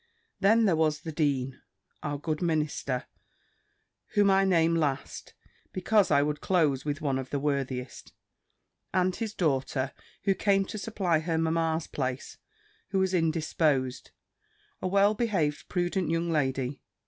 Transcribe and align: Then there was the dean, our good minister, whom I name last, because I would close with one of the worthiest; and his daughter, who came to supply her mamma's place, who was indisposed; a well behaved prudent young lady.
Then 0.39 0.65
there 0.65 0.75
was 0.75 1.01
the 1.01 1.11
dean, 1.11 1.61
our 2.01 2.17
good 2.17 2.41
minister, 2.41 3.05
whom 4.15 4.31
I 4.31 4.45
name 4.45 4.73
last, 4.75 5.35
because 5.73 6.09
I 6.09 6.23
would 6.23 6.41
close 6.41 6.83
with 6.83 7.01
one 7.01 7.19
of 7.19 7.29
the 7.29 7.37
worthiest; 7.39 8.11
and 8.95 9.15
his 9.15 9.35
daughter, 9.35 9.91
who 10.23 10.33
came 10.33 10.65
to 10.65 10.79
supply 10.79 11.19
her 11.19 11.37
mamma's 11.37 11.85
place, 11.85 12.39
who 12.89 12.97
was 12.97 13.13
indisposed; 13.13 14.09
a 14.81 14.87
well 14.87 15.13
behaved 15.13 15.69
prudent 15.69 16.09
young 16.09 16.31
lady. 16.31 16.81